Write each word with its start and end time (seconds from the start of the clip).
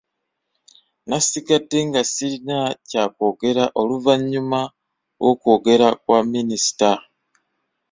Nasigadde 1.09 1.77
nga 1.87 2.01
sirina 2.11 2.57
kya 2.89 3.03
kwogera 3.15 3.63
oluvannyuma 3.81 4.61
lw'okwogera 5.19 5.87
kwa 6.03 6.19
minisita. 6.33 6.91